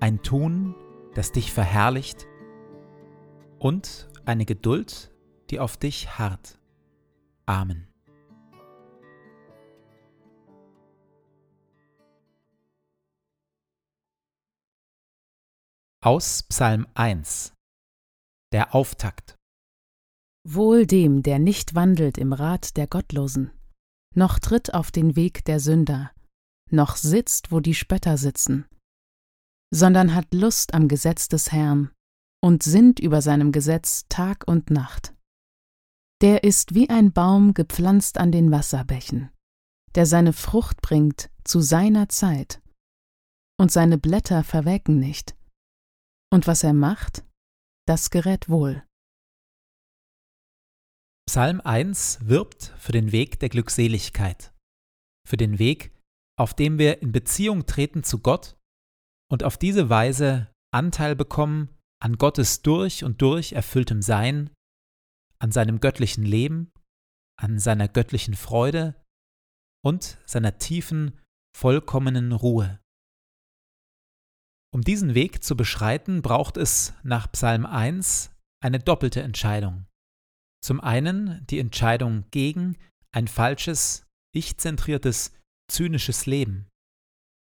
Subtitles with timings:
[0.00, 0.74] ein Tun,
[1.14, 2.26] das dich verherrlicht
[3.58, 5.14] und eine Geduld,
[5.50, 6.58] die auf dich harrt.
[7.46, 7.86] Amen.
[16.02, 17.52] Aus Psalm 1
[18.52, 19.36] Der Auftakt
[20.48, 23.52] Wohl dem, der nicht wandelt im Rat der Gottlosen,
[24.14, 26.10] noch tritt auf den Weg der Sünder,
[26.70, 28.64] noch sitzt, wo die Spötter sitzen,
[29.72, 31.90] sondern hat Lust am Gesetz des Herrn
[32.42, 35.14] und sinnt über seinem Gesetz Tag und Nacht.
[36.22, 39.30] Der ist wie ein Baum gepflanzt an den Wasserbächen,
[39.94, 42.60] der seine Frucht bringt zu seiner Zeit,
[43.58, 45.36] und seine Blätter verwelken nicht.
[46.32, 47.24] Und was er macht,
[47.86, 48.82] das gerät wohl.
[51.28, 54.52] Psalm 1 wirbt für den Weg der Glückseligkeit,
[55.28, 55.92] für den Weg,
[56.38, 58.56] auf dem wir in Beziehung treten zu Gott
[59.30, 64.50] und auf diese Weise Anteil bekommen an Gottes durch und durch erfülltem Sein,
[65.38, 66.72] an seinem göttlichen Leben,
[67.38, 68.94] an seiner göttlichen Freude
[69.84, 71.18] und seiner tiefen,
[71.56, 72.80] vollkommenen Ruhe.
[74.72, 78.30] Um diesen Weg zu beschreiten, braucht es nach Psalm 1
[78.62, 79.86] eine doppelte Entscheidung.
[80.62, 82.76] Zum einen die Entscheidung gegen
[83.12, 85.32] ein falsches, ich-zentriertes,
[85.68, 86.69] zynisches Leben.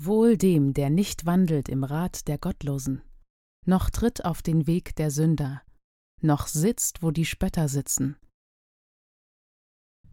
[0.00, 3.02] Wohl dem, der nicht wandelt im Rat der Gottlosen,
[3.66, 5.60] noch tritt auf den Weg der Sünder,
[6.22, 8.16] noch sitzt, wo die Spötter sitzen.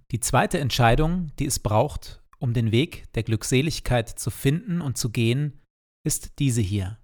[0.09, 5.11] Die zweite Entscheidung, die es braucht, um den Weg der Glückseligkeit zu finden und zu
[5.11, 5.61] gehen,
[6.03, 6.99] ist diese hier.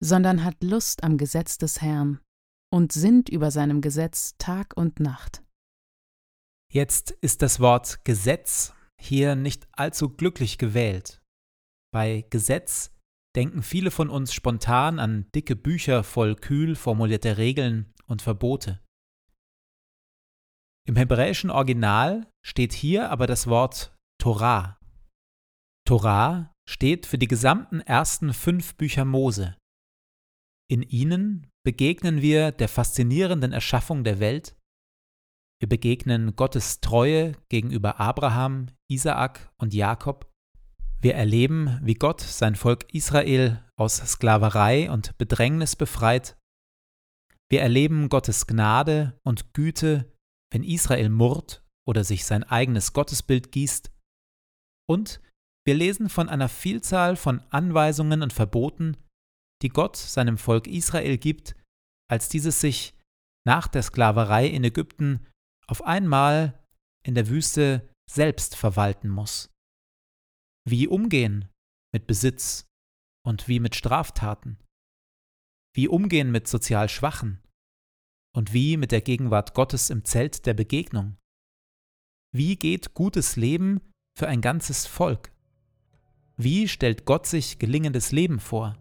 [0.00, 2.20] Sondern hat Lust am Gesetz des Herrn
[2.72, 5.42] und sinnt über seinem Gesetz Tag und Nacht.
[6.72, 11.20] Jetzt ist das Wort Gesetz hier nicht allzu glücklich gewählt.
[11.96, 12.94] Bei Gesetz
[13.36, 18.84] denken viele von uns spontan an dicke Bücher voll kühl formulierter Regeln und Verbote.
[20.86, 24.78] Im hebräischen Original steht hier aber das Wort Torah.
[25.88, 29.56] Torah steht für die gesamten ersten fünf Bücher Mose.
[30.70, 34.54] In ihnen begegnen wir der faszinierenden Erschaffung der Welt,
[35.62, 40.30] wir begegnen Gottes Treue gegenüber Abraham, Isaak und Jakob
[41.06, 46.36] wir erleben, wie Gott sein Volk Israel aus Sklaverei und Bedrängnis befreit.
[47.48, 50.12] Wir erleben Gottes Gnade und Güte,
[50.52, 53.92] wenn Israel murrt oder sich sein eigenes Gottesbild gießt.
[54.90, 55.20] Und
[55.64, 58.96] wir lesen von einer Vielzahl von Anweisungen und Verboten,
[59.62, 61.54] die Gott seinem Volk Israel gibt,
[62.10, 62.96] als dieses sich
[63.46, 65.24] nach der Sklaverei in Ägypten
[65.68, 66.60] auf einmal
[67.06, 69.55] in der Wüste selbst verwalten muss.
[70.68, 71.48] Wie umgehen
[71.92, 72.66] mit Besitz
[73.24, 74.58] und wie mit Straftaten.
[75.72, 77.40] Wie umgehen mit sozial Schwachen
[78.34, 81.18] und wie mit der Gegenwart Gottes im Zelt der Begegnung.
[82.34, 83.80] Wie geht gutes Leben
[84.18, 85.30] für ein ganzes Volk?
[86.36, 88.76] Wie stellt Gott sich gelingendes Leben vor?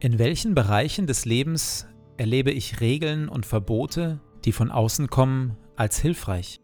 [0.00, 1.86] In welchen Bereichen des Lebens
[2.16, 6.60] erlebe ich Regeln und Verbote, die von außen kommen, als hilfreich?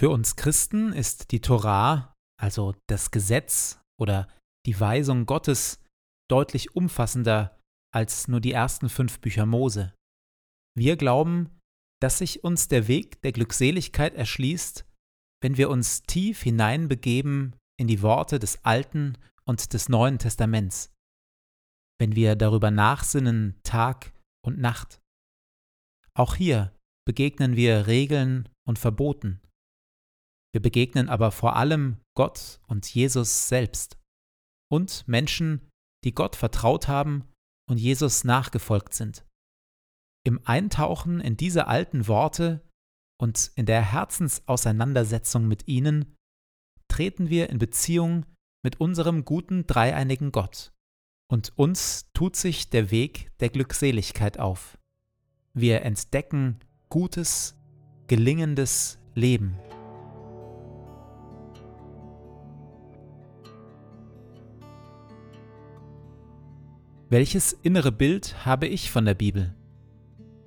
[0.00, 4.28] Für uns Christen ist die Torah, also das Gesetz oder
[4.64, 5.78] die Weisung Gottes,
[6.30, 7.60] deutlich umfassender
[7.94, 9.92] als nur die ersten fünf Bücher Mose.
[10.74, 11.50] Wir glauben,
[12.00, 14.86] dass sich uns der Weg der Glückseligkeit erschließt,
[15.42, 20.94] wenn wir uns tief hineinbegeben in die Worte des Alten und des Neuen Testaments,
[22.00, 25.02] wenn wir darüber nachsinnen Tag und Nacht.
[26.14, 26.74] Auch hier
[27.06, 29.42] begegnen wir Regeln und Verboten.
[30.52, 33.98] Wir begegnen aber vor allem Gott und Jesus selbst
[34.70, 35.68] und Menschen,
[36.04, 37.24] die Gott vertraut haben
[37.68, 39.24] und Jesus nachgefolgt sind.
[40.24, 42.62] Im Eintauchen in diese alten Worte
[43.20, 46.16] und in der Herzensauseinandersetzung mit ihnen
[46.88, 48.26] treten wir in Beziehung
[48.62, 50.72] mit unserem guten dreieinigen Gott,
[51.30, 54.76] und uns tut sich der Weg der Glückseligkeit auf.
[55.54, 56.58] Wir entdecken
[56.88, 57.56] gutes,
[58.08, 59.56] gelingendes Leben.
[67.10, 69.52] Welches innere Bild habe ich von der Bibel?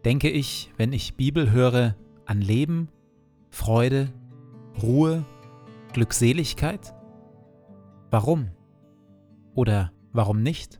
[0.06, 2.88] Denke ich, wenn ich Bibel höre, an Leben,
[3.50, 4.14] Freude,
[4.82, 5.26] Ruhe,
[5.92, 6.96] Glückseligkeit?
[8.12, 8.52] Warum?
[9.56, 10.80] Oder warum nicht?